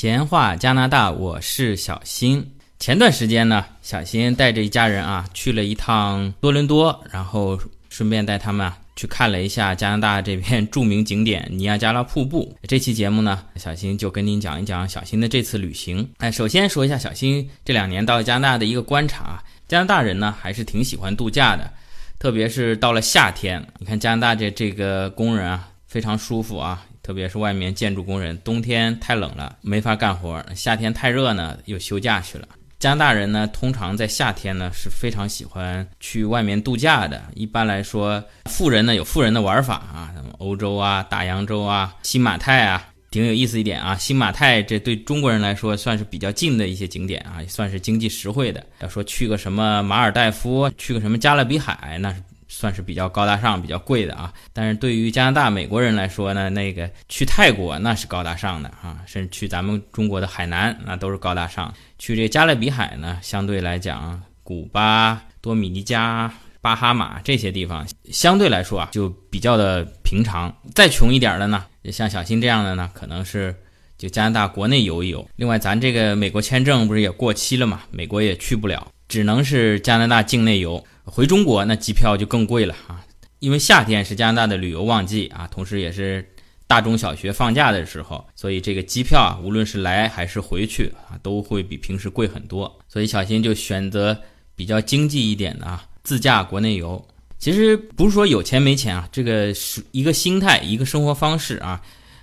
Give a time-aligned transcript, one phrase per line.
[0.00, 2.42] 闲话加拿大，我是小新。
[2.78, 12.56] 前段时间呢，小新带着一家人啊去了一趟多伦多，然后顺便带他们啊去看了一下加拿大这片著名景点尼亚加拉瀑布。
[12.66, 16.10] 这期节目呢，小新就跟您讲一讲小新的这次旅行。
[16.16, 21.70] 哎，首先说一下小新这两年到加拿大的一个观察啊，加拿大人呢还是挺喜欢度假的，
[22.18, 26.86] 特别是到了夏天，你看加拿大这这个工人啊非常舒服啊。
[27.02, 32.46] 特别是外面建筑工人，冬天太冷了没法干活，夏天太热呢又休假去了。
[32.78, 37.20] 加拿大人呢，通常在夏天呢是非常喜欢去外面度假的。
[37.34, 43.94] 一般来说，富人呢有富人的玩法啊，什么欧洲啊、大洋洲啊、新马泰啊，挺有意思一点啊。
[43.96, 48.64] 新马泰这对中国人来说算是比较近的一些景点啊，算是经济实惠的。
[48.80, 52.22] 要说去个什么马尔代夫，去个什么加勒比海，那是。
[52.60, 61.72] 算是比较高大上、比较贵的啊，但是对于加拿大美国人来说呢，那个去泰国那是高大上的啊，甚至去咱们中国的海南那都是高大上。
[61.98, 70.54] 去这加勒比海呢，相对来讲，古巴、多米尼加、巴哈马这些地方相对来说啊，就比较的平常。
[70.74, 73.56] 再穷一点的呢，像小新这样的呢，可能是
[74.00, 75.28] 就加拿大国内游一游。
[75.36, 80.82] 另外，咱这个美国签证不是也过期了嘛，美国也去不了，只能是加拿大境内游。
[81.04, 83.04] 回中国那机票就更贵了啊，
[83.40, 86.26] 因为夏天是加拿大的旅游旺季啊，同时也是
[86.66, 92.80] 大中小学放假的时候，所以这个机票啊，无论是来还是回去啊，都会比平时贵很多。
[92.88, 94.16] 所以小新就选择
[94.56, 97.04] 比较经济一点的啊，自驾国内游。
[97.38, 101.80] 其实不是说有钱没钱啊，这个是一个心态，一个生活方式啊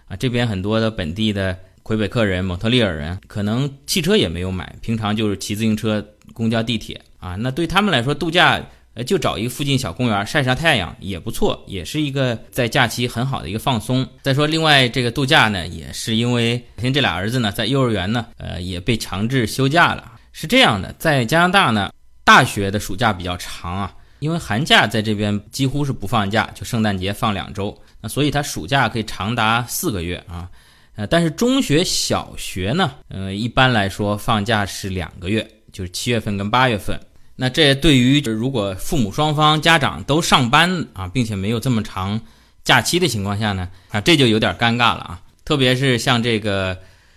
[0.07, 0.15] 啊。
[0.15, 7.37] 这边很多的本地的魁北克人、蒙特利尔人，可能汽车也没有买，平常就是骑自行车、公交、地铁啊。
[7.39, 8.61] 那对他们来说，度假。
[8.93, 14.05] 呃，就找一个附近小公园晒晒太阳也不错，也是一个在假期很好的一个放松。
[14.23, 20.13] 再说，另外这个度假呢，也是因为像这俩儿子呢，在幼儿园呢，呃，也被强制休假了。
[20.33, 21.91] 是这样的，在加拿大呢，
[22.23, 30.49] 大学的暑假比较长啊，因为寒假在这边几乎是不放假，就圣诞节放两周，那所以他暑假可以长达四个月啊。
[30.97, 36.99] 呃，但是中学、小学呢，呃，一般来说放假是两个月，就是七月份跟八月份。
[37.35, 42.19] 那这对于如果父母双方家长都上班啊，并且没有这么长
[42.63, 45.21] 假期的情况下呢，啊，这就有点尴尬了啊。
[45.45, 46.75] 特别是像这个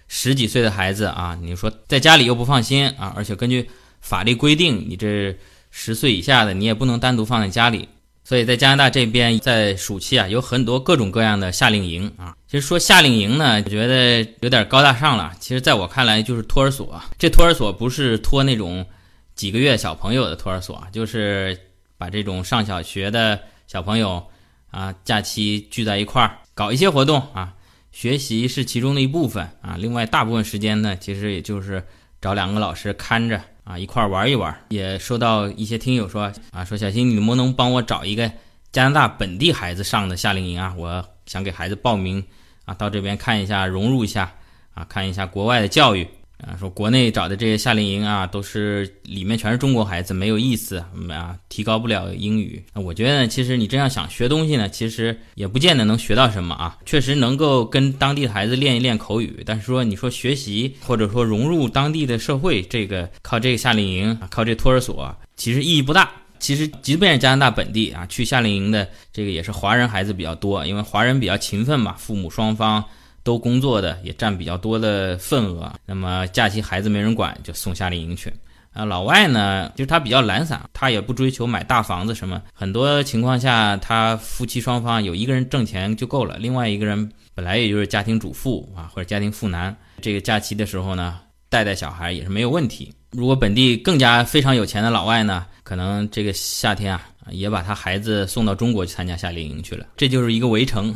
[0.09, 3.71] 十几岁的孩子啊，你说在家里又不放心啊，而且根据
[4.03, 5.35] 法律规定，你这
[5.71, 7.89] 十岁以下的你也不能单独放在家里。
[8.31, 12.37] 所以在加拿大这边，在暑期啊，有很多各种各样的夏令营啊。
[12.47, 15.33] 其实说夏令营呢，我觉得有点高大上了。
[15.41, 17.03] 其实在我看来，就是托儿所。
[17.19, 18.87] 这托儿所不是托那种。
[19.35, 21.59] 几个月小朋友的托儿所，就是
[21.99, 24.25] 把这种上小学的小朋友
[24.71, 27.53] 啊，假期聚在一块儿搞一些活动啊，
[27.91, 29.77] 学习是其中的一部分啊。
[29.77, 31.83] 另外大部分时间呢，其实也就是
[32.21, 34.55] 找两个老师看着啊，一块玩一玩。
[34.69, 38.31] 也收到一些听友说啊，说小新，你能不能帮我找一个
[38.73, 40.75] 加拿大本地孩子上的夏令营啊？
[40.77, 42.25] 我想给孩子报名
[42.65, 44.33] 啊，到这边看一下，融入一下
[44.75, 46.07] 啊，看一下国外的教育。
[46.47, 52.63] 啊，说国内找的这些夏令营啊，都是里面全是中国孩子，没有意思啊，提高不了英语。
[52.75, 56.79] 我觉得呢，其实你这样想学东西呢，其实也不见得能学到什么啊。
[56.87, 66.11] 确实能够跟当地的孩子练一练口语，但是说你说学习或者说融入当地的社会，这个靠这个夏令营，靠这托儿所，其实意义不大。
[66.39, 72.83] 其实即便是加拿大本地啊，去夏令营的这个也是华人孩子比较多，因为华人比较勤奋嘛，父母双方。
[73.23, 78.33] 都工作的也占比较多的份额，那么假期孩子没人管，就送夏令营去。
[78.73, 92.95] 啊，老外呢，就是他比较懒散，他也不追求买大房子什么，很多情况下他夫妻双方有一个人挣钱就够了，另外一个人本来也就是家庭主妇啊或者家庭妇男，这个假期的时候呢，带带小孩也是没有问题。
[93.11, 100.95] 如果本地更加非常有钱的老外呢，可能这个夏天啊，也把他孩子送到中国去参加夏令营去了，这就是一个围城。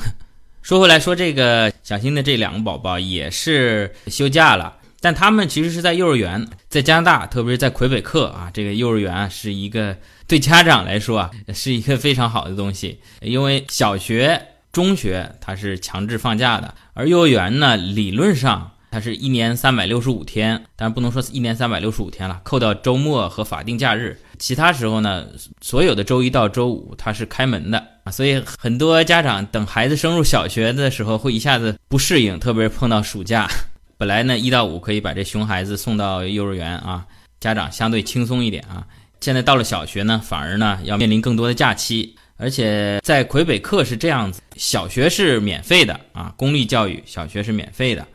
[0.64, 9.94] 说回来，说这个小新的这两个宝宝也是休假了，但他们其实是在幼儿园，在加拿大，特别是在魁北克啊，这个幼儿园是一个
[10.26, 14.40] 对家长来说啊，是一个非常好的东西，因为小学、
[14.72, 18.70] 中学它是强制放假的，而幼儿园呢，理论上。
[18.90, 25.26] 它是一年三百六十五天，但是不能说一年三百六十五天了，扣掉周末和法定假日，其他时候呢，
[25.62, 33.49] 所有的周一到周五它是开门的啊，所以很多家长等孩子升入小学的时候会一下子不适应，特别是碰到暑假，
[33.96, 37.06] 本来呢一到五可以把这熊孩子送到幼儿园啊，
[37.41, 38.87] 家长相对轻松一点啊，
[39.19, 48.06] 现在到了小学呢，反而呢要面临更多的假期，而且在魁北克是这样子，小学是免费的啊，公立教育小学是免费的。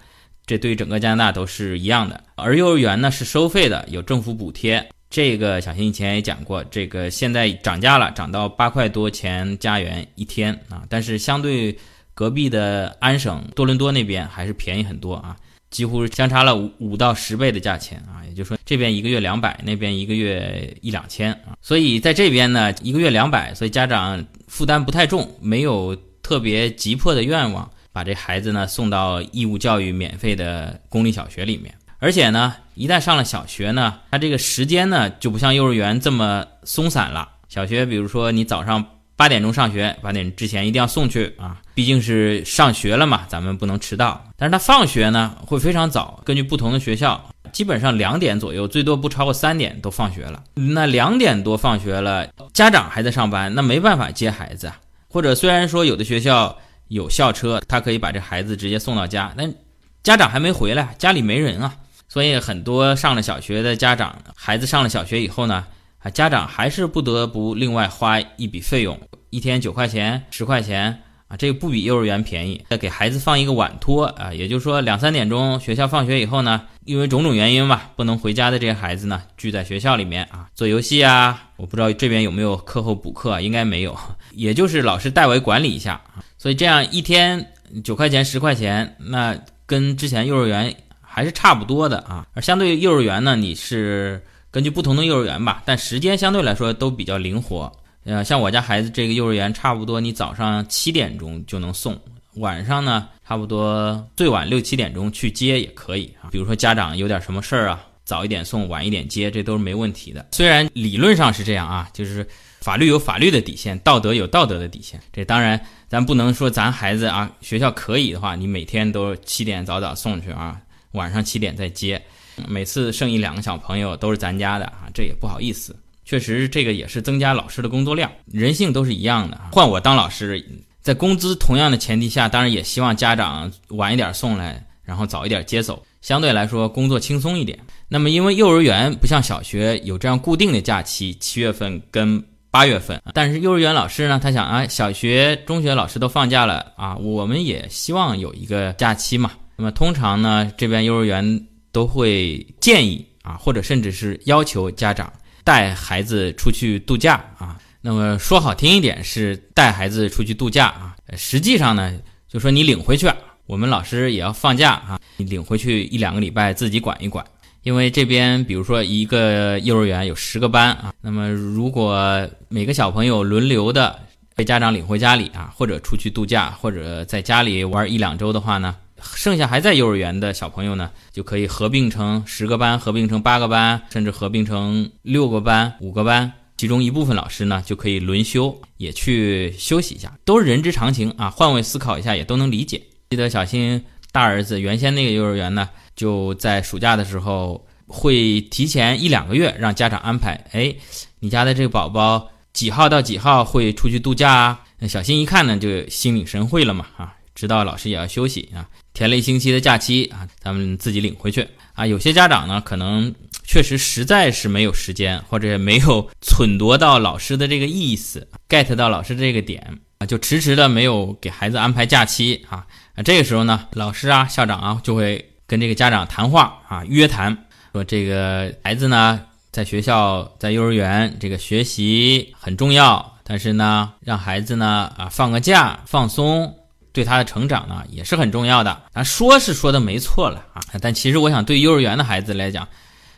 [0.46, 2.24] 这对于整个加拿大都是一样的。
[2.36, 4.88] 而幼儿园呢是收费的，有政府补贴。
[5.10, 10.84] 这个小新以前也讲过，这个现在涨价了，涨到八块多钱加元一天啊。
[10.88, 11.76] 但是相对
[12.14, 15.36] 隔壁的安省多伦多那边还是便宜很多啊，
[15.72, 18.22] 几乎相差了五五到十倍的价钱啊。
[18.28, 21.58] 也就是说，这边一个月两百，那边一个月一两千啊。
[21.60, 31.74] 所以在这边呢，一个月两百，所以家长负担不太重，没有特别急迫的愿望把这孩子呢送到义务教育免费的公立小学里面。
[32.00, 37.28] 而且呢，一旦上了小学呢，他这个时间呢就不像幼儿园这么松散了。
[37.50, 38.86] 小学，比如说你早上
[39.18, 44.24] 八点钟上学，八点之前一定要送去啊，毕竟是上学了嘛，咱们不能迟到。
[44.38, 50.42] 但是他放学呢会非常早，根据不同的学校，基本上两点左右，最多不超过三点都放学了。
[50.54, 54.80] 那两点多放学了，家长还在上班，那没办法接孩子啊。
[55.10, 56.58] 或者虽然说有的学校
[56.88, 59.54] 有校车，他可以把这孩子直接送到家，但
[60.02, 61.76] 家长还没回来，家里没人啊。
[62.10, 65.64] 所以很多上了小学的家长，孩子上了小学以后呢，
[66.00, 72.66] 啊，家长还是不得不另外花一笔费用，一天九块钱、十块钱啊，这个不比幼儿园便宜。
[72.68, 81.50] 再给孩子放一个晚托啊，也就是说两三点钟学校放学以后呢，因为种种原因吧，不能回家的这些孩子呢，聚在学校里面啊，做游戏啊。
[81.58, 83.96] 我不知道这边有没有课后补课，应该没有，
[84.32, 86.26] 也就是老师代为管理一下啊。
[86.40, 87.54] 所以这样一天
[87.84, 90.76] 九块钱、十块钱，那跟之前幼儿园。
[91.12, 94.22] 还是差不多的啊，而相对于幼儿园呢，你是
[94.52, 97.72] 根据不同的幼儿园吧，但时间相对来说都比较灵活。
[98.06, 102.00] 呃，像我家孩子这个幼儿园，差不多你早上七点钟就能送，
[102.36, 106.30] 晚上呢，差不多最晚六七点钟去接也可以啊。
[106.32, 110.26] 比如说家长有点什么事儿啊，早一点送，晚一点接，这都是没问题的。
[110.32, 112.26] 虽然理论上是这样啊，就是
[112.62, 115.00] 法律有法律的底线，道德有道德的底线。
[115.12, 120.60] 这当然，咱不能说咱孩子啊，学校可以的话，你每天都七点早早送去啊。
[120.92, 122.02] 晚上七点再接，
[122.48, 125.76] 每次剩一两个小朋友都是咱家的啊，这也不好意思。
[126.06, 128.12] 确实，这个也是增加老师的工作量。
[128.26, 130.44] 人性都是一样的，换我当老师，
[130.82, 137.60] 在工资同样的前提下，当然也希望家长晚一点送来，然后早一点接走，相对来说工作轻松一点。
[137.88, 149.34] 那么，因为幼儿园不像小学有这样固定的假期，七月份跟八月份，但是幼儿园老师呢，他想啊，小学、中学老师都放假了啊，我们也希望有一个假期嘛。
[149.60, 155.12] 那么通常呢，这边幼儿园都会建议啊，或者甚至是要求家长
[155.44, 157.60] 带孩子出去度假啊。
[157.82, 161.94] 那么说好听一点是带孩子出去度假啊，实际上呢，
[162.30, 163.12] 就说你领回去，
[163.48, 167.26] 我们老师也要放假啊，你领回去一两个礼拜自己管一管。
[167.64, 174.00] 因为这边比如说一个幼儿园有十个班啊，那么如果每个小朋友轮流的
[174.38, 178.74] 被家长领回家里啊，或者出去度假，或者在家里玩一两周的话呢？
[179.16, 186.32] 剩下还在幼儿园的小朋友呢，就可以合并成十个班，合并成八个班，甚至合并成六个班、五个班。
[186.58, 191.30] 其中一部分老师呢，就可以轮休，也去休息一下，都是人之常情啊。
[191.30, 192.82] 换位思考一下，也都能理解。
[193.10, 193.82] 记得小新
[194.12, 200.44] 大儿子原先那个幼儿园呢，就在暑假的时候会提前一两个月让家长安排。
[200.52, 200.76] 哎，
[201.20, 204.62] 你家的这个宝宝几号到几号会出去度假啊？
[204.88, 207.16] 小新一看呢，就心领神会了嘛，啊。
[207.36, 208.68] 知道老师也要休息啊，
[209.00, 211.88] 填了一星期的假期啊，咱们自己领回去啊。
[211.88, 213.16] 有些家长呢，可能
[213.48, 222.68] 确实实在是没有时间，或者没有忖度到老师的这个意思，get 到老师这个点啊，就迟迟的没有给孩子安排假期啊。
[222.96, 236.54] 啊，这个时候呢，老师啊、校长啊就会跟这个家长谈话啊，约谈说这个孩子呢，在学校在幼儿园这个学习很重要，但是呢，让孩子呢啊放个假放松。
[237.00, 238.84] 对他的成长呢也是很重要的。
[238.92, 242.68] 啊，说是说的没错了啊，但其实我想对幼儿园的孩子来讲，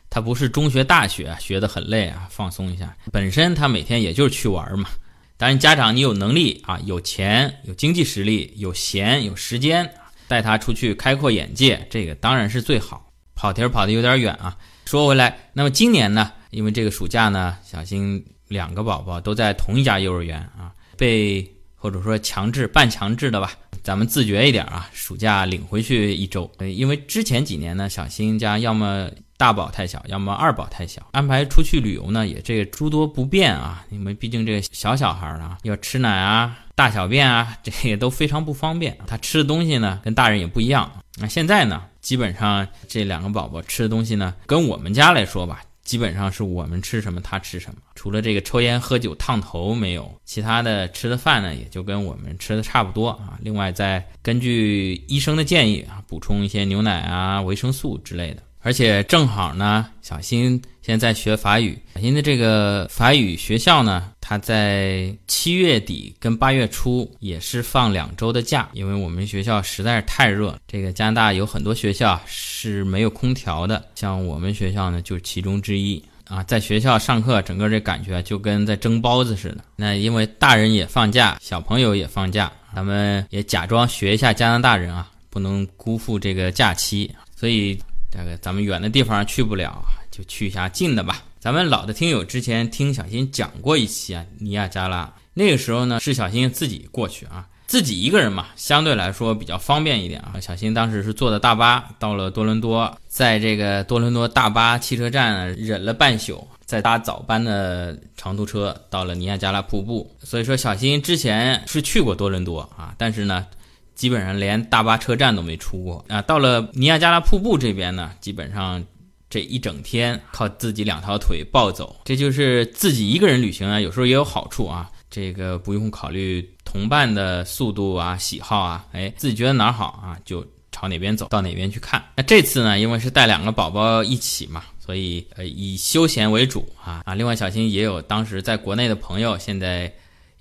[0.07, 2.95] 他不是中学、大学学的很累啊，放松一下。
[3.11, 4.87] 本身他每天也就是去玩嘛。
[5.35, 9.91] 当然，家长你有能力啊，有钱、有经济实力、有闲、有时间，
[10.27, 13.09] 带他出去开阔眼界，这个当然是最好。
[13.33, 14.55] 跑题儿跑的有点远啊。
[14.85, 21.51] 说回来，那么今年呢，因为这个暑假呢，小新两个宝宝都在同一家幼儿园啊，被。
[21.83, 26.49] 或者说强制半强制的吧，咱们自觉一点啊，暑假领回去一周。
[26.59, 33.85] 因为之前几年呢，小新家要么大宝太小，要么二宝太小，安排出去旅游呢也这个诸多不便啊。
[33.89, 38.97] 因为毕竟这个小小孩啊，要吃奶啊、大小便啊，这也都非常不方便。
[39.07, 40.91] 他吃的东西呢跟大人也不一样。
[41.17, 45.61] 那现在呢，基本上这两个宝宝吃的东西呢，跟我们家来说吧。
[45.91, 53.37] 基本上是我们吃什么他吃什么，除了这个抽烟喝酒烫头没有，其他的吃的饭呢也就跟我们吃的差不多啊。
[53.41, 58.41] 另外再根据医生的建议啊，补充一些牛奶啊、维生素之类的。
[58.61, 70.57] 而且正好呢，小新现在学法语，小新的这个法语学校呢，他在七月底跟八月初也是放两周的假，因为我们学校实在是太热。
[70.65, 76.41] 这个加拿大有很多学校是没有空调的，像我们学校呢就是其中之一啊。
[76.43, 79.57] 在学校上课，整个这感觉就跟在蒸包子似的。
[79.75, 87.77] 那因为大人也放假，小朋友也放假，咱们也假装学一下加拿大人啊，不能辜负这个假期，所以。
[88.13, 91.23] 这个咱们远的地方去不了，就去一下近的吧。
[91.39, 100.33] 咱们老的听友之前听小新讲过一期啊，尼亚加拉那个时候呢是小新自己过去啊，自己一个人嘛，相对来说比较方便一点啊。
[100.39, 110.15] 小新当时是坐的大巴到了多伦多，在这个多伦多大巴汽车站忍了半宿，再搭早班的长途车到了尼亚加拉瀑布。
[110.19, 113.47] 所以说小新之前是去过多伦多啊，但是呢。
[113.93, 116.19] 基本上连大巴车站都没出过啊！
[116.23, 118.83] 到了尼亚加拉瀑布这边呢，基本上
[119.31, 123.79] 这一整天靠自己两条腿暴走，这就是自己一个人旅行啊。
[123.79, 132.03] 有时候也有好处啊，这个不用考虑同伴的速度啊、喜好啊，哎，自己觉得哪儿好啊，就朝哪边走到哪边去看。
[132.17, 137.15] 那这次呢，因为是带两个宝宝一起嘛，所以呃以休闲为主啊啊。
[137.15, 139.91] 另外，小新也有当时在国内的朋友，现在。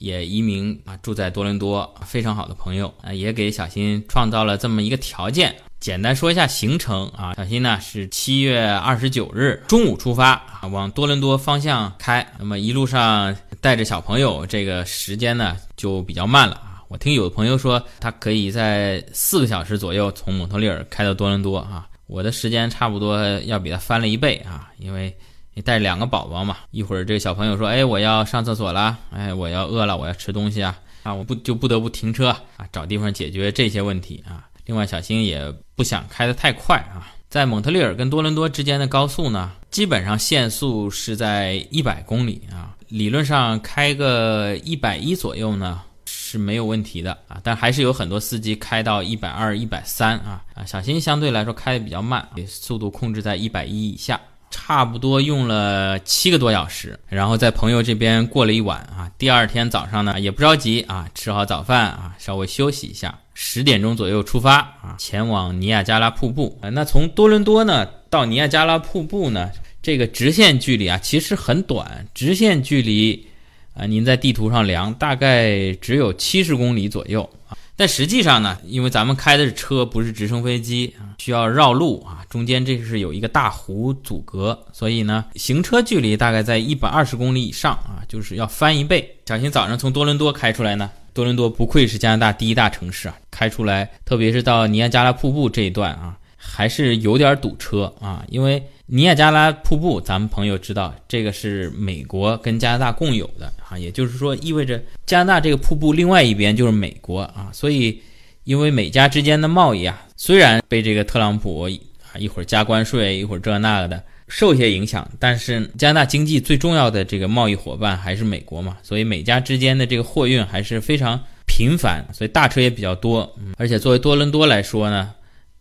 [0.01, 5.55] 也移民啊，住在多伦多，非常好的朋友啊，也给小新创造了这么一个条件。
[5.81, 12.27] 简单说一下行程啊，小新呢是七月二十九日中午出发啊，往多伦多方向开。
[12.39, 16.83] 那么一路上带着小朋友，这个时间呢就比较慢了啊。
[16.89, 25.17] 我听有的朋友说，他可以在四个小时左右从蒙特利尔开到多伦多啊，我的时间差不多要比他翻了一倍啊，因为。
[25.53, 34.47] 你带两个宝宝嘛，一会儿这个小朋友说：“哎，我要上厕所了，哎，我要饿了，我要吃东西啊，啊，我不就不得不停车啊，找地方解决这些问题啊。
[34.71, 50.41] 另外，小新也不想开得太快啊，在蒙特利尔跟多伦多之间的高速呢，基本上限速是在一百公里啊，理论上开个一百一左右呢是没有问题的啊，但还是有很多司机开到一百二、一百三啊。
[50.55, 54.21] 啊，小新相对来说开的比较慢，速度控制在一百一以下。
[54.51, 59.11] 差不多用了七个多小时，然后在朋友这边过了一晚啊。
[59.17, 66.69] 第二天早上呢，也不着急啊，吃好早饭啊，稍微休息一下，十点钟左右出发啊，前往尼亚加拉瀑布啊。
[66.71, 73.27] 那从多伦多呢到尼亚加拉瀑布呢，这个直线距离啊其实很短，直线距离
[73.75, 77.57] 啊，您在地图上量大概只有七十公里左右啊。
[77.81, 89.17] 但实际上呢，因为咱们开的是车，不是直升飞机啊，需要绕路啊，中间这是有一个大湖阻隔，所以呢，行车距离大概在一百二十公里以上啊，就是要翻一倍。
[89.25, 98.63] 小心早上从多伦多开出来呢，多伦多不愧是加拿大第一大城市啊，开出来，特别是到尼亚加拉瀑布这一段啊，还是有点堵车啊，因为。
[98.93, 108.03] 尼亚加拉瀑布，咱们朋友知道，这个是美国跟加拿大共有的啊，也就是说，意味着加拿大这个瀑布另外一边就是美国啊，所以，
[108.43, 121.17] 因为美加之间的贸易啊，虽然被这个特朗普啊一会儿加关税，一会儿这那个的受一些影响，但是加拿大经济最重要的这个贸易伙伴还是美国嘛，所以美加之间的这个货运还是非常
[121.47, 125.13] 频繁，所以大车也比较多，嗯，而且作为多伦多来说呢。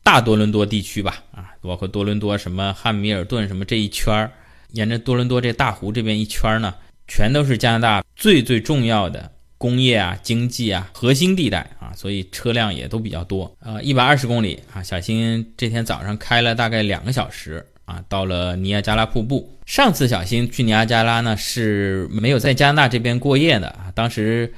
[0.04, 4.32] 大多伦多地区吧，啊，包括多伦多什么汉密尔顿什么这一圈儿，
[4.72, 6.74] 沿着多伦多这大湖这边一圈呢，
[7.08, 13.80] 全都是加拿大最最重要的工业啊、经济啊核心地带啊，所以车辆也都比较多啊。
[13.82, 19.60] 一百二十公里啊，小新这天早上开了大概两个小时啊，到了尼亚加拉瀑布。
[19.68, 24.52] 上次小新去尼亚加拉呢是没有在加拿大这边过夜的啊，当时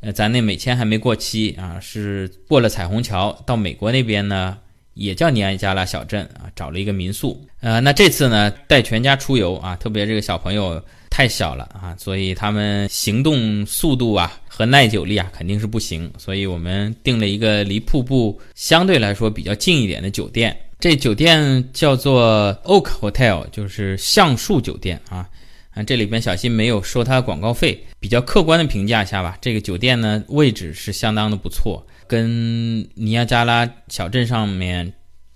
[0.00, 4.58] 呃咱那美签还没过期啊，是过了彩虹桥到美国那边呢。
[4.98, 7.40] 也叫尼亚加拉小镇啊，找了一个民宿。
[7.60, 20.56] 呃，那这次呢，带全家出游啊，特别这个小朋友太小了啊，所以他们行动速度啊和耐久力啊肯定是不行，所以我们订了一个离瀑布相对来说比较近一点的酒店。
[20.80, 25.28] 这酒店叫做 Oak Hotel，就是橡树酒店啊。
[25.74, 29.38] 啊，这里边小新没有收他广告费，比较客观的评价一下吧。
[29.40, 31.86] 这个酒店呢，位置是相当的不错。
[32.08, 34.92] 跟尼亚加拉小镇上面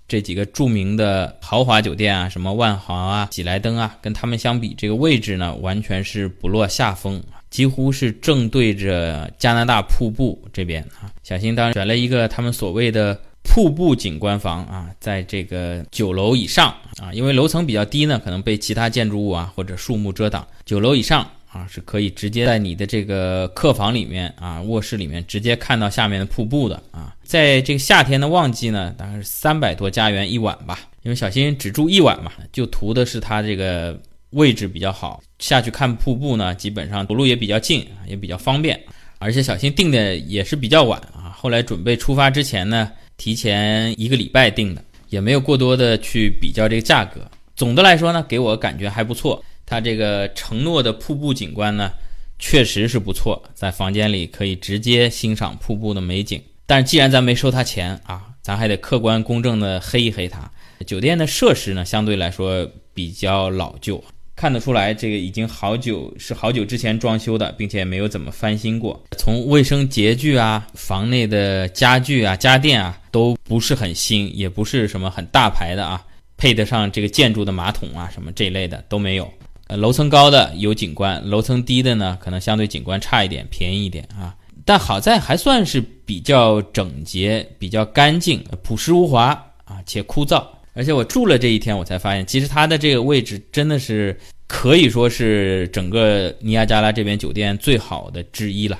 [0.07, 11.09] 这几个著名的豪华酒店啊，什么万豪啊、喜来登啊，跟他们相比，这个位置呢完全是不落下风，几乎是正对着加拿大瀑布这边啊。
[11.23, 20.45] 小新当然选了一个他们所谓的瀑布景观房啊，在这个九楼以上啊，因为楼层比较低呢，可能被其他建筑物啊或者树木遮挡。
[20.65, 27.15] 九楼以上啊，是可以直接在你的这个客房里面啊、卧室里面直接看到下面的瀑布的啊。
[27.23, 33.97] 在这个夏天的旺季呢，大概是三百多加元一晚吧，因为小新只住一晚嘛，就图的是它这个
[34.31, 38.79] 位置比较好，下去看瀑布呢，基本上走路也比较近，也比较方便。
[39.19, 47.21] 而且小新订的也是比较晚啊，后来准备出发之前呢，提前一个礼拜订的，也没有过多的去比较这个价格。
[47.55, 49.41] 总的来说呢，给我感觉还不错。
[49.73, 51.91] 它这个承诺的瀑布景观呢，
[52.37, 56.39] 确实是不错，在房间里可以直接欣赏瀑布的美景。
[56.67, 60.47] 但是既然咱没收他钱啊，咱还得客观公正的黑一黑他。
[60.85, 64.03] 酒店的设施呢，相对来说比较老旧。
[64.35, 69.03] 看得出来，这个已经好久是好久之前装修的，并且没有怎么翻新过。
[69.17, 76.05] 从卫生洁具啊、房内的家具啊、家电啊，都不是很新，也不是什么很大牌的啊，
[76.37, 79.31] 配得上这个建筑的马桶啊什么这一类的都没有。
[79.67, 84.35] 呃，楼层高的有景观，楼层低的呢，可能相对景观差一点，便宜一点啊。
[84.65, 89.27] 但好在还算是比较整洁、比较干净、朴实无华
[89.65, 90.45] 啊，且枯燥。
[90.73, 94.17] 而且我住了这一天，我才发现，其实它的这个位置真的是
[94.47, 98.79] 可以说是整个尼亚加拉这边酒店最好的之一了。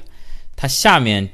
[0.56, 1.30] 它下面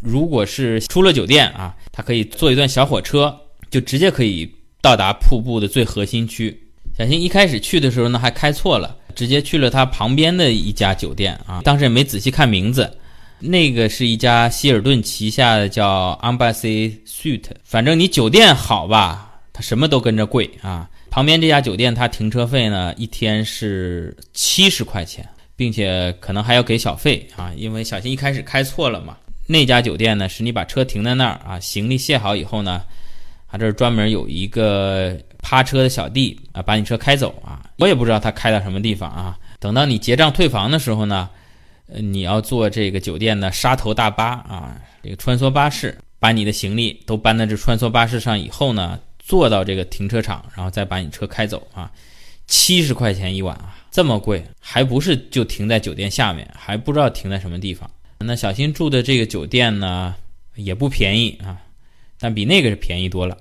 [0.00, 3.34] 如果是出了酒店啊，它可以坐一段小火车，
[3.70, 6.63] 就直接可以到达瀑布的最核心区。
[6.96, 12.98] 小新一开始去的时候呢，还开错了，直接去了他旁边的一家酒店啊，当时也没仔细看名字，
[13.40, 19.32] 那个是一家希尔顿旗下的叫 Embassy Suite，反正你酒店好吧。
[19.52, 20.90] 它什么都跟着贵啊！
[21.10, 25.24] 旁边这家酒店，它停车费呢一天是七十块钱，
[25.54, 29.16] 并且可能还要给小费啊，因为小新一开始开错了嘛。
[29.46, 32.82] 那家酒店呢，是你把车停在那儿啊，行李卸好以后呢，
[33.48, 37.62] 它这儿专门有一个趴车的小弟啊，把你车开走啊。
[37.76, 39.38] 我也不知道他开到什么地方啊。
[39.60, 41.28] 等到你结账退房的时候呢，
[41.88, 48.98] 呃，你要坐这个酒店的沙头大巴啊，这个穿梭巴士，把你的行李都搬到这穿梭巴士上以后呢。
[49.26, 51.90] 坐到这个停车场，然后再把你车开走啊，
[52.46, 57.90] 七十块钱一晚啊，这么贵，还不是就停在酒店下面，还不知道停在什么地方。
[58.18, 60.14] 那小新住的这个酒店呢，
[60.56, 61.56] 也不便宜啊，
[62.20, 63.38] 但比那个是便宜多了，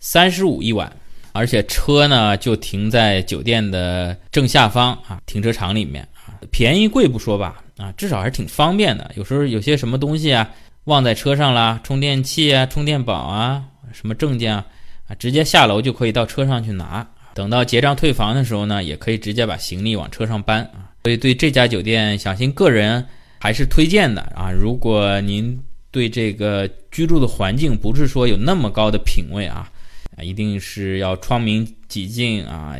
[0.00, 0.92] 三十五一晚，
[1.34, 9.10] 而且车呢就停在酒店的正下方啊，停车场里面啊，便宜贵不说吧啊，至少还是挺方便的。
[9.16, 10.48] 有时候有些什么东西啊
[10.84, 14.64] 忘在车上了，充电器啊、充电宝啊、什么证件啊。
[15.06, 17.06] 啊，直接下楼就可以到车上去拿。
[17.34, 20.88] 等到结账退房的时候呢，也可以直接把行李往车上搬啊。
[21.02, 23.04] 所以对这家酒店，小新个人
[23.38, 24.50] 还是推荐的啊。
[24.50, 29.70] 如果您对这个居住的环境不是说有那么高的品位啊，
[30.16, 32.76] 啊，一定是要窗明几净啊，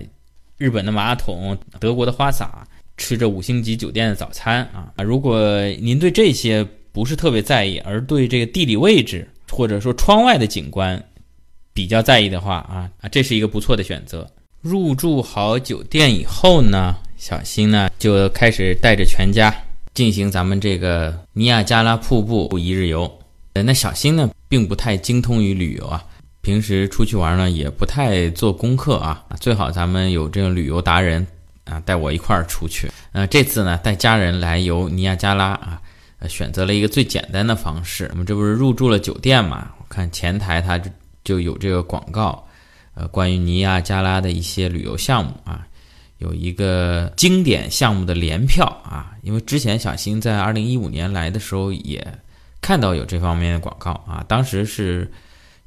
[0.56, 2.66] 日本的马桶，德国的花洒，
[2.96, 4.92] 吃着五星级酒店的早餐啊。
[5.02, 5.40] 如果
[5.80, 11.02] 您对这些不是特别在意，而对这个地理位置或者说窗外的景观，
[11.72, 14.30] 比较在意的话啊啊，这是一个不错的选择。
[14.60, 19.54] 入住好酒店以后呢，小新呢就开始带着全家
[19.92, 23.18] 进行咱们这个尼亚加拉瀑布一日游。
[23.54, 26.04] 呃，那小新呢并不太精通于旅游啊，
[26.44, 29.24] 平时出去玩呢也不太做功课啊。
[29.40, 31.26] 最好咱们有这个旅游达人
[31.64, 32.88] 啊带我一块儿出去。
[33.12, 35.80] 呃，这次呢带家人来游尼亚加拉啊，
[36.28, 38.08] 选择了一个最简单的方式。
[38.12, 39.72] 我们这不是入住了酒店嘛？
[39.78, 40.90] 我看前台他就。
[41.24, 42.46] 就有这个广告，
[42.92, 45.66] 呃，关于尼亚加拉的一些旅游项目啊，
[46.18, 52.06] 有一个经典项目的联票啊，因为之前小新在二零一五年来的时候也
[52.60, 55.10] 看到有这方面的广告啊，当时是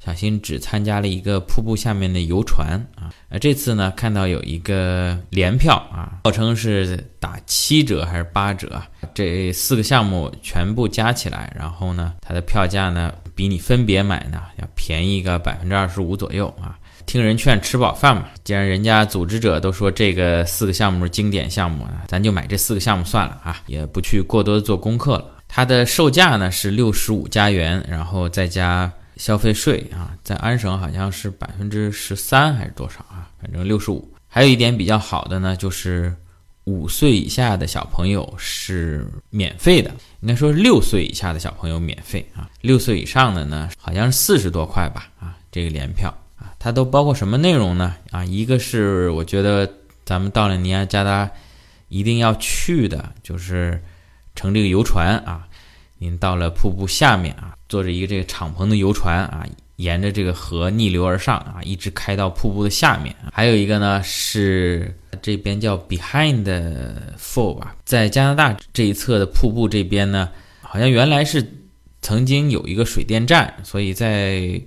[0.04, 8.80] 小新只参加了一个瀑布下面的游船啊，呃，这次呢看到有一个联票啊，号称是打七折还是八折，
[9.12, 13.12] 这四个项目全部加起来，然后呢，它的票价呢。
[13.38, 16.76] 比你分别买呢要便宜个百分之二十五左右啊！
[17.06, 18.24] 听人劝，吃饱饭嘛。
[18.42, 25.24] 既然人家组织者都说这个四个项目是经典项目啊，咱就买这四个项目算了啊，也不去过多的做功课了。
[25.46, 33.28] 它的售价呢是六十五加元，然后再加消费税啊，在安省好像是百分之十三还是多少啊？
[33.38, 34.10] 反正六十五。
[34.26, 36.16] 还有一点比较好的呢，就是。
[36.64, 42.46] 五岁以下的小朋友是免费的，应该说六岁以下的小朋友免费啊。
[42.60, 45.34] 六岁以上的呢，好像是四十多块吧啊。
[45.50, 47.96] 这个联票啊，它都包括什么内容呢？
[48.10, 49.66] 啊，一个是我觉得
[50.04, 51.30] 咱们到了尼亚加拉
[51.88, 53.82] 一定要去的，就是
[54.34, 55.48] 乘这个游船啊。
[55.96, 63.14] 您到了瀑布下面啊，坐着一个这个敞篷的游船啊，沿着这个河逆流而上啊，一直开到瀑布的下面。
[63.32, 66.44] 还有一个呢是这边叫 Behind
[67.18, 70.28] Fall 吧，在加拿大这一侧的瀑布这边呢，
[70.60, 71.46] 好像原来是
[72.00, 74.60] 曾经有一个水电站，所以在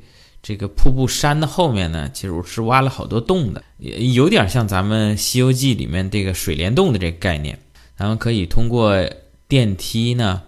[0.43, 7.57] 这个瀑布山的后面呢，其实是挖了好多洞的，也有点像咱们《西游记》里面这个水帘洞的这个概念。
[7.97, 8.95] 咱们可以通过
[9.47, 10.41] 电梯呢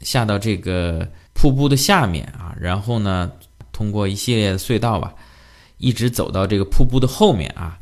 [0.00, 3.30] 下到这个瀑布的下面啊，然后呢。
[3.76, 5.12] 通过一系列的隧道吧，
[5.78, 7.76] 一直走到这个瀑布的后面啊，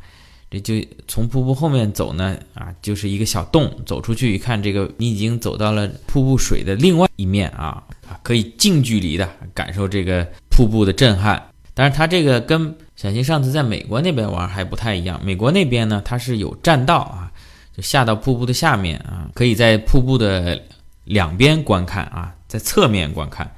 [0.49, 0.73] 这就
[1.07, 11.39] 从瀑布后面走呢啊，就是一个小洞，走出去一看，这个你已经走到了瀑布水的另外一面啊啊，可以近距离的感受这个瀑布的震撼。
[11.75, 17.31] 但是它这个跟小新上次在美国那边玩还不太一样，美国那边呢它是有栈道啊，
[17.77, 20.59] 就下到瀑布的下面啊，可以在瀑布的
[21.03, 23.49] 两边观看啊，在侧面观看。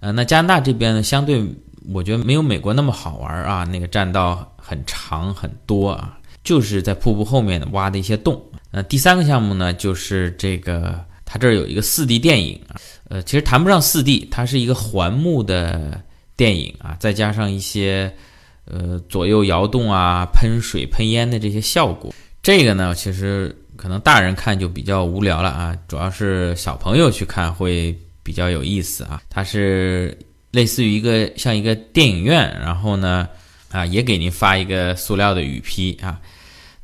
[0.00, 1.42] 呃，那加拿大这边呢，相对
[1.92, 3.64] 我觉得没有美国那么好玩啊。
[3.64, 8.42] 那个栈道很长很多啊，就是在瀑布后面挖的一些洞。
[8.72, 12.76] 呃，第三个项目呢，就是这个它这儿有一个四 D 电影啊。
[13.08, 16.00] 呃，其实谈不上四 D，它是一个环幕的
[16.36, 18.12] 电影啊，再加上一些
[18.66, 22.12] 呃左右摇动啊、喷水喷烟的这些效果。
[22.42, 27.96] 这个呢，其实可能大人看就比较无聊了啊，主要是小朋友去看会。
[28.26, 30.18] 比较有意思啊，它是
[30.50, 33.28] 类似于一个像一个电影院，然后呢，
[33.70, 36.20] 啊也给您发一个塑料的雨披啊。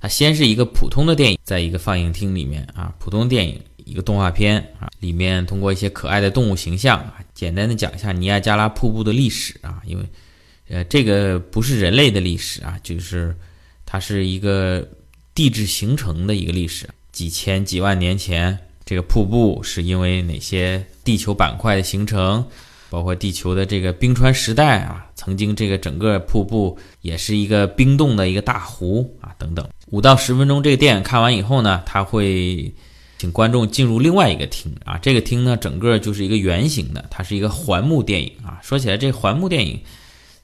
[0.00, 10.04] 它先是一个普通的电影，在一个放映厅里面啊，普通电影一个动画片啊，里面通过一些可爱的动物形象啊，简单的讲一下尼亚加拉瀑布的历史啊，因为
[10.68, 13.34] 呃这个不是人类的历史啊，就是
[13.84, 14.88] 它是一个
[15.34, 18.58] 地质形成的一个历史，几千几万年前。
[18.84, 22.44] 这个瀑布是因为哪些地球板块的形成，
[22.90, 29.66] 包括地球的这个冰川时代啊，曾经这个整个瀑布也是一个冰冻的一个大湖啊，等等。
[29.90, 32.74] 五到十分钟这个电影看完以后呢，他会
[33.18, 38.58] 请观众进入另外一个厅啊，这个厅呢整个就是一个圆形的，它是一个环幕电影啊。
[38.62, 39.80] 说起来，这环幕电影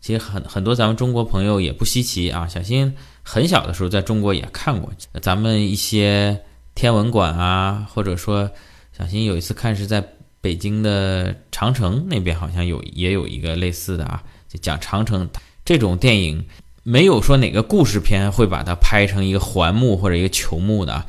[0.01, 2.47] 其实很很多咱们中国朋友也不稀奇啊。
[2.47, 2.95] 小新
[3.29, 6.41] 很小的时候在中国也看过，咱们一些。
[6.75, 8.49] 天文馆啊，或者说
[8.97, 10.01] 小新有一次看是在
[10.41, 15.29] 北京的长城那边，好像有也有一个类似的啊，就讲长城
[15.65, 16.47] 这种电影，
[16.85, 21.05] 没有说哪个故事片会把它拍成一个环幕或者一个球幕的啊，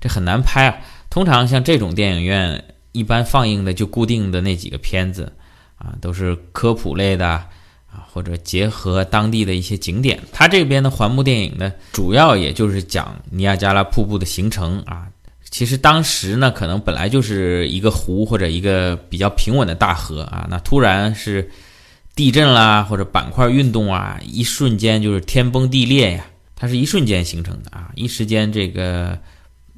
[0.00, 0.78] 这很难拍啊。
[1.10, 5.30] 通常像这种电影院一般放映的就固定的那几个片子
[5.76, 7.44] 啊，都是科普类的。
[8.12, 15.06] 或者结合当地的一些景点，它这边的环幕电影呢，主要也就是讲尼亚加拉瀑布的形成啊。
[15.50, 21.50] 其实当时呢，可能本来就是一个湖或者一个比较平稳的大河啊，那突然是
[22.14, 29.18] 地震啦，或者板块运动啊，一瞬间就是天崩地裂呀，它是一瞬间形成的啊，一时间这个。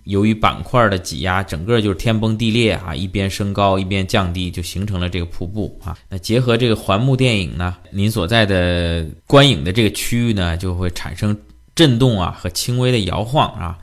[0.04, 5.96] 由于板块的挤压，整个就是天崩地裂啊，一边升高一边降低，就形成了这个瀑布啊。
[6.08, 11.36] 那结合这个环幕电影呢，您所在的观影的这个区域呢，就会产生
[11.74, 13.78] 震动啊和轻微的摇晃啊。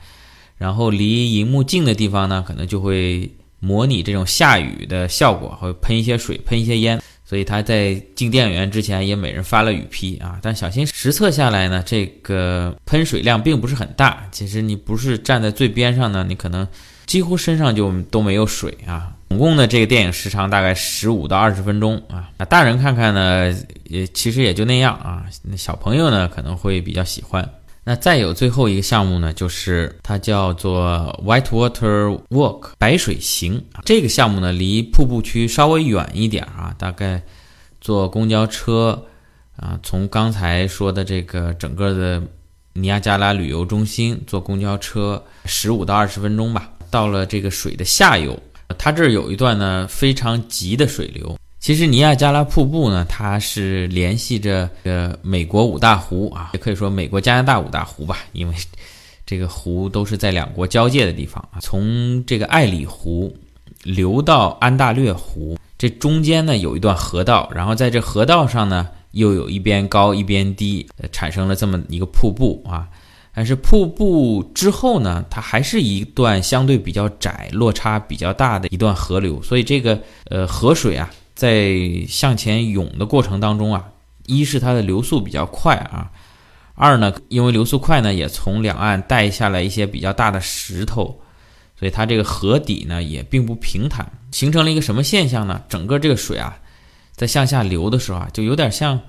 [0.56, 7.02] 然后离银幕近的地方呢，可能就会模拟这种下雨的效果，会喷一些水，喷一些烟。
[7.24, 14.26] 所以他在进电影院之前也每人发了雨披啊，但小心实测下来呢，这个喷水量并不是很大。
[14.30, 16.66] 其实你不是站在最边上呢，你可能
[17.06, 19.12] 几乎身上就都没有水啊。
[19.30, 22.28] 总共呢这个电影时长大概十五到二十分钟啊。
[22.36, 25.24] 那大人看看呢，也其实也就那样啊。
[25.42, 27.48] 那小朋友呢可能会比较喜欢。
[27.84, 33.64] 那再有最后一个项目呢，就是它叫做 White Water Walk 白水行。
[33.84, 37.20] 这个项目呢，离瀑布区稍微远一点啊，大概
[37.80, 39.04] 坐公交车
[39.56, 42.22] 啊，从刚才说的这个整个的
[42.74, 48.40] 尼亚加拉旅游中心坐公交车十五到二十分钟吧，到了这个水的下游，
[48.78, 51.36] 它这儿有一段呢非常急的水流。
[51.62, 58.54] 其实尼亚加拉瀑布呢，它是联系着呃美国五大湖啊，也可以说美国加拿大五大湖吧，因为
[59.24, 61.60] 这个湖都是在两国交界的地方啊。
[61.60, 63.32] 从这个艾里湖
[63.84, 72.88] 流到安大略湖，这中间呢有一段河道，然后在这河道上呢又有一边高一边低，产生了这么一个瀑布啊。
[73.32, 81.08] 但是瀑布之后呢，它还是一段相对比较窄、落差比较大的一段河流，所以这个呃河水啊。
[81.42, 83.88] 在向前涌的过程当中啊，
[84.26, 86.12] 一是它的流速比较快啊，
[86.76, 91.20] 二呢，因为流速快呢，也从两岸带下来一些比较大的石头，
[91.76, 95.60] 所以它这个河底呢也并不平坦，形成了一个什么现象呢？
[95.68, 96.56] 整个这个水啊，
[97.16, 99.00] 在向下流的时候啊，就有点像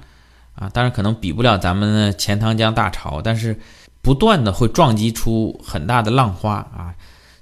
[0.55, 3.59] 啊，当然可能比不了咱们的钱塘江大潮，但是
[4.01, 6.95] 不断的会撞击出很大的浪花啊。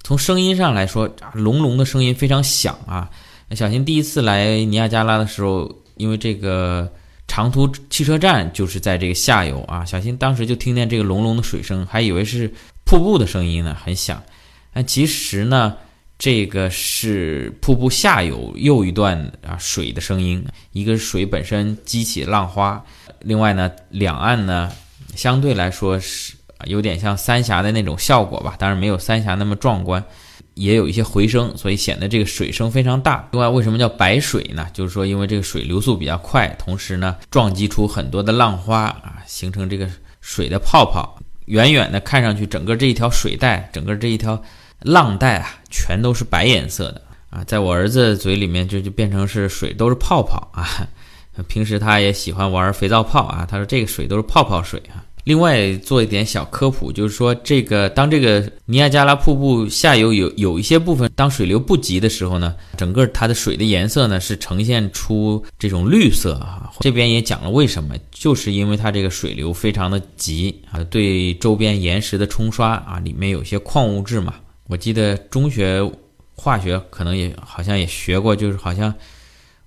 [0.04, 3.10] 从声音上来说，隆隆的声音非常响啊。
[3.56, 6.92] 小新第一次来尼亚加拉的时候，因为这个
[7.28, 12.52] 长途汽车站就是在这个下游啊，小新当时就听见这个隆隆的水声，还以为是
[12.86, 14.22] 瀑布的声音呢，很响。
[14.74, 15.76] 但其实呢，
[16.18, 20.46] 这个是瀑布下游又一段啊水的声音。
[20.72, 22.82] 一个是水本身激起浪花，
[23.20, 24.72] 另外呢，两岸呢
[25.16, 26.34] 相对来说是
[26.66, 30.02] 有点像三峡的那种效果吧，当然没有三峡那么壮观，
[30.54, 33.28] 也有一些回声，所以显得这个水声非常大。
[33.32, 34.68] 另外，为什么叫白水呢？
[34.74, 39.90] 就是说，因为这个水流速比较快，同时呢，撞击出很多的浪花啊，形成这个
[40.22, 41.18] 水的泡泡。
[41.46, 44.42] 远远的看上去，整个这一条水带，整个这一条。
[44.84, 50.66] 浪带啊，全都是白颜色的啊，在我儿子嘴里面就就变成是水都是泡泡啊。
[51.48, 55.06] 平时他也喜欢玩肥皂泡啊，他说这个水都是泡泡水啊。
[55.24, 66.72] 另外做一点小科普，就是说这个当这个尼亚加拉瀑布下游有有一些部分当水流不急的时候呢，整个它的水的颜色呢是呈现出这种绿色啊。
[66.80, 74.36] 这边也讲了为什么，就是因为它这个水流非常的急啊，对周边岩石的冲刷啊，里面有些矿物质嘛。
[74.68, 75.88] 我记得中学
[76.34, 78.92] 化学可能也好像也学过，就是好像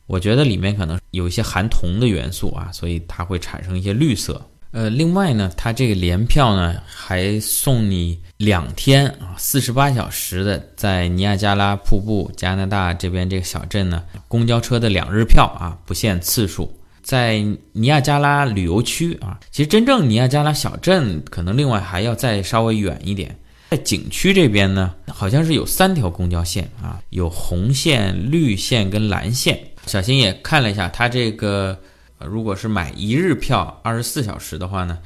[0.07, 4.45] 我觉得里面可能有一些含铜的元素啊，所以它会产生一些绿色。
[4.75, 16.77] 呃，另外呢，它这个联票呢还送你两天啊，四十八小时的在尼亚加拉瀑布加拿大这边这个小镇呢公交车的两日票啊，不限次数。
[17.05, 17.39] 在
[17.71, 23.39] 尼亚加拉旅游区啊，其实真正尼亚加拉小镇可能另外还要再稍微远一点。
[23.71, 29.57] 在景区这边呢，好像是有三条公交线啊，有红线、绿线跟蓝线。
[29.87, 31.79] 小新也看了一下，它这个
[32.27, 34.99] 如果是买一日票，二十四小时的话呢，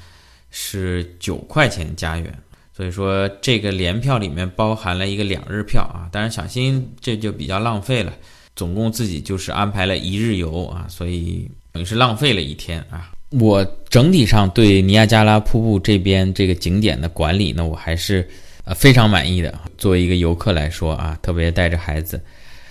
[0.50, 2.32] 是九块钱加元。
[2.76, 6.08] 所以说这个联票里面包含了一个两日票啊。
[6.12, 8.12] 当然，小新这就比较浪费了，
[8.54, 13.12] 总共自己就是安排了一日游啊，所以等于是浪费了一天啊。
[13.30, 18.28] 我整体上对尼亚加拉瀑布这边这个景点的管理呢，我还是。
[18.64, 19.58] 呃，非常满意的。
[19.78, 22.20] 作为一个游客来说啊，特别带着孩子，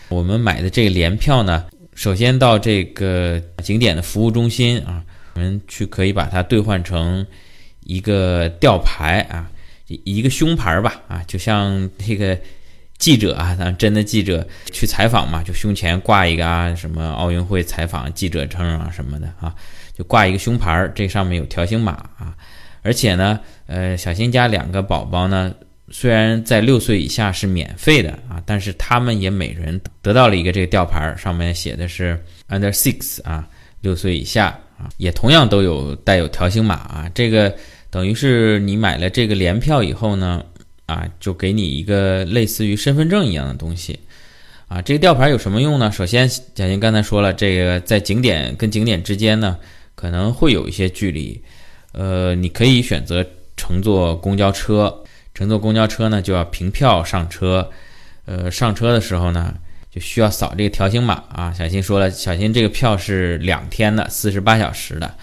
[0.10, 1.66] 我们买的这个联票呢，
[1.98, 7.26] 首先到这个景点的服务中心啊，我们去可以把它兑换成
[7.86, 9.50] 一个吊牌啊，
[9.88, 12.38] 一个胸牌吧啊，就像这个
[13.00, 19.56] 记者啊，咱真的记者去采访嘛，就胸前挂一个啊，什么奥运会采访记者证啊什么的啊，
[19.98, 22.38] 就挂一个胸牌，这上面有条形码啊，
[22.84, 25.52] 而且呢，呃，小新家两个宝宝呢。
[25.89, 33.47] 虽然在六岁以下是免费的啊，但是他们也每人得到了一个这个吊牌，上面写的是 under six 啊，
[33.80, 34.47] 六岁以下
[34.78, 37.10] 啊，也同样都有带有条形码啊。
[37.15, 37.56] 这个
[37.89, 40.43] 等于是你买了这个联票以后呢，
[40.88, 43.97] 啊，就给你一个类似于身份证一样的东西
[44.67, 44.82] 啊。
[44.82, 45.89] 这个吊牌有什么用呢？
[45.89, 49.58] 首先，贾欣刚才说了，这个在景点跟景点之间呢，
[49.95, 51.41] 可能会有一些距离，
[51.93, 54.93] 呃，你可以选择乘坐公交车。
[55.38, 57.69] 乘坐公交车呢，就要凭票上车，
[58.26, 59.54] 呃，上车的时候呢，
[59.91, 61.54] 就需要扫这个条形码啊。
[61.54, 65.13] 小新说了，小新这个票是两天的，四十八小时的，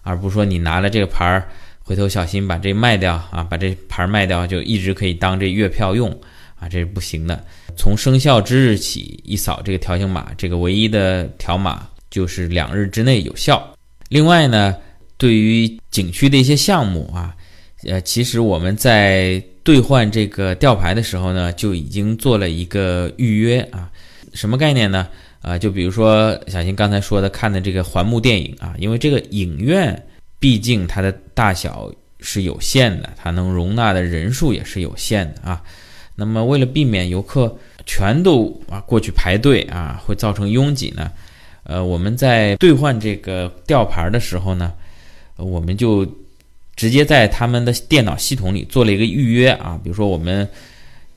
[0.00, 1.46] 而不是说你拿了这个牌儿，
[1.84, 6.10] 回头小心把这卖掉啊，把这牌卖掉就一直可以当这月票用
[6.58, 7.44] 啊，这是不行的。
[7.76, 13.70] 从生效之日起，一扫这个条形码，这个唯一的条码就是两日之内有效。
[14.08, 14.74] 另外呢，
[15.18, 17.36] 对于景区的一些项目啊，
[17.84, 23.90] 呃，其实我们在兑换这个吊牌的时候呢，就已经做了一个预约啊，
[24.32, 25.06] 什么概念呢？
[25.42, 30.06] 啊，就比如说小新刚才说的看的这个环幕电影啊，因为这个影院
[30.38, 35.62] 毕竟它的大小是有限的，它能容纳的人数也是有限的啊。
[36.16, 37.54] 那么为了避免游客
[37.84, 41.12] 全都啊过去排队啊，会造成拥挤呢，
[41.64, 44.72] 呃，我们在兑换这个吊牌的时候呢，
[45.36, 46.10] 我们就。
[46.78, 50.48] 直接在他们的电脑系统里做了一个预约啊，比如说我们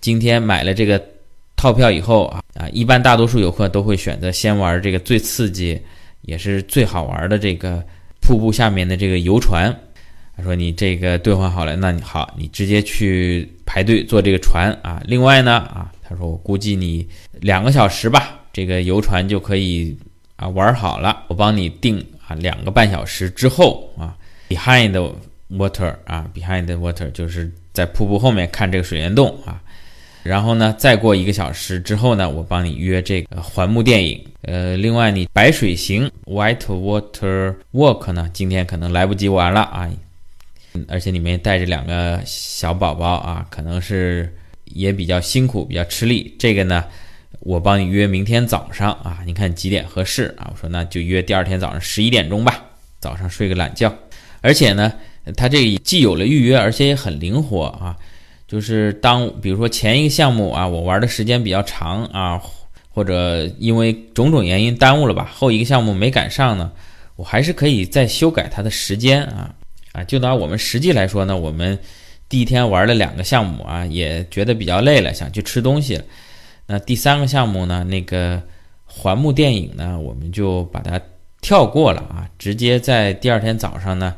[0.01, 0.99] 今天买了这个
[1.55, 5.79] 套票以后啊啊，一般大多数游客都会选择先玩这个最刺激
[6.23, 7.85] 也是最好玩的这个
[8.21, 9.71] 瀑布下面的这个游船。
[10.35, 14.99] 他说你这个兑换好了，那你好，你直接去排队坐这个船啊。
[15.05, 17.07] 另外呢啊，他说我估计你
[17.39, 19.95] 两个小时吧，这个游船就可以
[20.37, 24.17] 啊玩好了，我帮你定啊两个半小时之后啊
[24.49, 25.13] ，behind。
[25.51, 29.61] Water 啊，behind the water 就是在瀑布后面看这个水帘洞啊，
[30.23, 39.89] 然后呢，再过一个小时之后呢，我帮你约这个环幕电影呃，另外你白水行 （White Water Walk） 呢，今天可能来不及玩了啊。
[40.87, 44.33] 而且里面带着两个小宝宝啊，可能是
[44.63, 46.33] 也比较辛苦，比较吃力。
[46.39, 46.85] 这个呢，
[47.41, 50.49] 我帮你约明天早上啊，你看几点合适啊？
[50.49, 52.63] 我说那就约第二天早上十一点钟吧，
[53.01, 53.93] 早上睡个懒觉。
[54.39, 54.93] 而且呢，
[55.35, 57.95] 它这既有了预约，而且也很灵活啊。
[58.47, 62.41] 就是当比如说前一个项目啊，我玩的时间比较长啊，
[62.89, 66.71] 或者因为种种原因耽误了吧，后一个项目没赶上呢，
[67.15, 69.55] 我还是可以再修改它的时间啊。
[69.93, 71.77] 啊，就拿我们实际来说呢，我们
[72.29, 76.01] 第一天玩了两个项目啊，也觉得比较累了，想去吃东西。
[76.65, 78.41] 那第三个项目呢，那个
[78.85, 80.99] 环幕电影呢，我们就把它
[81.41, 84.15] 跳过了啊，直接在第二天早上呢，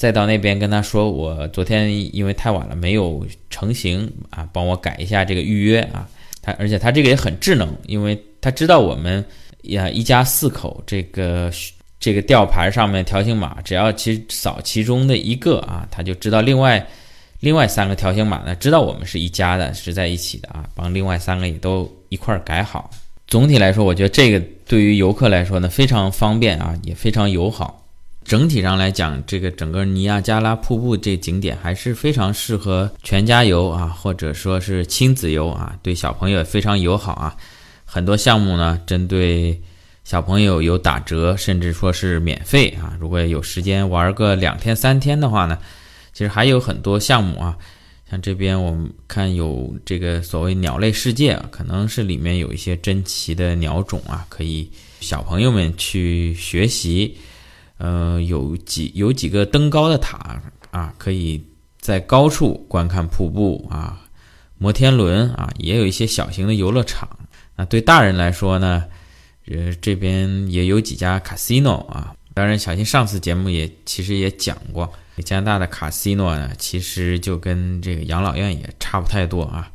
[0.00, 6.08] 再到那边跟他说，我昨天因为太晚了没有成型啊，帮我改一下这个预约啊。
[6.40, 9.22] 他而且他这个也很智能，因为他知道我们
[9.64, 11.52] 呀一家四口这个。
[12.02, 16.82] 这个吊牌上面条形码，只要其扫其中的一个啊，他就知道另外
[17.40, 22.88] 另外三个条形码呢，知道我们是一家的，是在一起的啊，帮另外三个也都一块儿改好。
[23.26, 27.86] 总体来说，我觉得这个对于游客来说呢，非常方便啊，也非常友好。
[28.24, 37.36] 整体上来讲，这个整个尼亚加拉瀑布这景点还是非常适合全家游啊，或者说是亲子游啊，对小朋友也非常友好啊。
[37.84, 39.60] 很多项目呢，针对。
[40.02, 42.96] 小朋友有打折，甚至说是免费啊！
[42.98, 45.56] 如果有时间玩个两天三天的话呢，
[46.12, 47.56] 其实还有很多项目啊。
[48.10, 54.68] 像这边我们看有这个所谓鸟类世界，可能是里面有一些珍奇的鸟种啊，可以
[55.00, 57.16] 小朋友们去学习。
[57.80, 60.38] 呃，有几有几个登高的塔
[60.70, 61.42] 啊，可以
[61.80, 64.02] 在高处观看瀑布啊。
[64.58, 67.08] 摩天轮啊，也有一些小型的游乐场。
[67.56, 68.84] 那对大人来说呢？
[69.46, 74.92] 呃，这边也有几家 casino 啊，当然，小新上次节目也其实也讲过，
[75.24, 79.72] 加拿大的 casino 呢，其实就跟这个养老院也差不太多啊，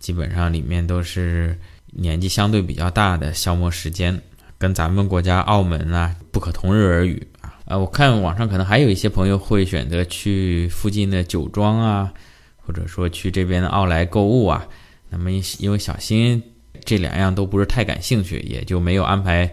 [0.00, 4.20] 基本上里面都是年纪相对比较大的消磨时间，
[4.58, 7.24] 跟咱们国家澳门啊不可同日而语
[7.64, 7.78] 啊。
[7.78, 12.12] 我看网上可能还有一些朋友会选择去附近的酒庄啊，
[12.56, 14.66] 或者说去这边的奥莱购物啊，
[15.10, 16.42] 那么因为小新。
[16.84, 19.50] 这两样都不是太感兴趣，也就没有安排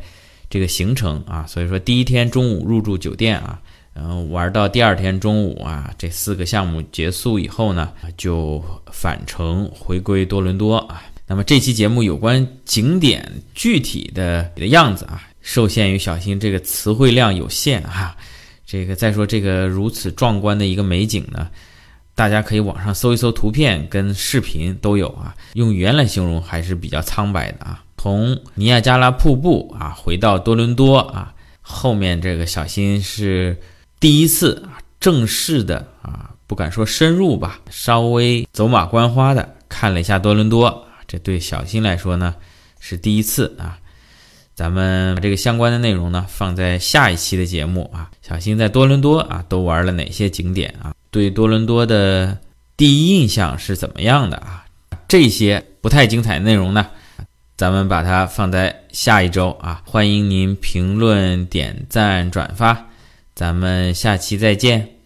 [0.49, 1.45] 这个行程啊。
[1.47, 3.61] 所以说第一天中午入住酒店啊，
[3.93, 11.03] 然后玩到第二天中午啊，这四个项目结束以后呢，就返程回归多伦多啊。
[11.25, 18.15] 那么这期节目有关景点具体的的样子啊，受限于小新这个词汇量有限啊。
[18.65, 21.49] 这个再说这个如此壮观的一个美景呢。
[22.13, 27.83] 大家可以网上搜一搜图片跟视频都有啊，用语言来形容还是比较苍白的啊。
[27.97, 33.57] 从尼亚加拉瀑布啊回到多伦多啊，后面这个小新是
[33.99, 42.35] 第一次啊正式的啊，不敢说深入吧，稍微走马观花的看了一下多伦多，这对小新来说呢
[42.79, 43.79] 是第一次啊。
[44.53, 50.93] 咱们把这个相关的内容呢放在下一期的节目啊，小新在多伦多啊都玩了哪些景点啊？
[51.09, 52.37] 对多伦多的
[52.77, 54.65] 第一印象是怎么样的啊？
[55.07, 56.87] 这些不太精彩的内容呢，
[57.57, 59.81] 咱们把它放在下一周啊。
[59.85, 62.87] 欢迎您评论、点赞、转发，
[63.33, 65.00] 咱们下期再见。